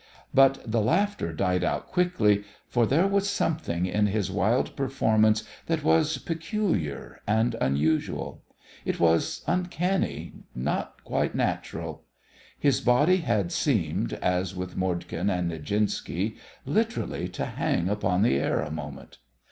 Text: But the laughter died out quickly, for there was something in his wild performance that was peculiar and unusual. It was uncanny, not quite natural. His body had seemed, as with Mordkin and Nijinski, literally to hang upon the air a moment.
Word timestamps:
But 0.33 0.63
the 0.65 0.81
laughter 0.81 1.31
died 1.31 1.63
out 1.63 1.85
quickly, 1.89 2.43
for 2.67 2.87
there 2.87 3.05
was 3.05 3.29
something 3.29 3.85
in 3.85 4.07
his 4.07 4.31
wild 4.31 4.75
performance 4.75 5.43
that 5.67 5.83
was 5.83 6.17
peculiar 6.17 7.21
and 7.27 7.55
unusual. 7.61 8.41
It 8.83 8.99
was 8.99 9.43
uncanny, 9.45 10.33
not 10.55 11.03
quite 11.03 11.35
natural. 11.35 12.03
His 12.57 12.81
body 12.81 13.17
had 13.17 13.51
seemed, 13.51 14.13
as 14.13 14.55
with 14.55 14.75
Mordkin 14.75 15.29
and 15.29 15.51
Nijinski, 15.51 16.35
literally 16.65 17.27
to 17.27 17.45
hang 17.45 17.87
upon 17.87 18.23
the 18.23 18.37
air 18.39 18.59
a 18.61 18.71
moment. 18.71 19.19